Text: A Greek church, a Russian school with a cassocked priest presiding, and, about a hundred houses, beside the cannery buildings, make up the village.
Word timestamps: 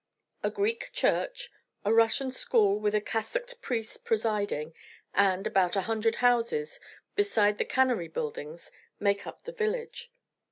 A 0.41 0.49
Greek 0.49 0.89
church, 0.93 1.51
a 1.85 1.93
Russian 1.93 2.31
school 2.31 2.79
with 2.79 2.95
a 2.95 3.01
cassocked 3.01 3.61
priest 3.61 4.03
presiding, 4.03 4.73
and, 5.13 5.45
about 5.45 5.75
a 5.75 5.81
hundred 5.81 6.15
houses, 6.25 6.79
beside 7.15 7.59
the 7.59 7.65
cannery 7.65 8.07
buildings, 8.07 8.71
make 8.99 9.27
up 9.27 9.43
the 9.43 9.51
village. 9.53 10.11